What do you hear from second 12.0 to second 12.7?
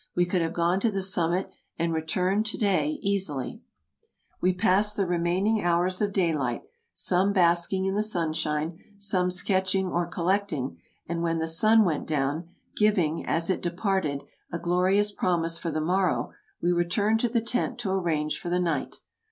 down,